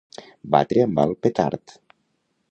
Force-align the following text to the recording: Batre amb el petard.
Batre 0.53 0.85
amb 0.85 1.01
el 1.03 1.13
petard. 1.27 1.77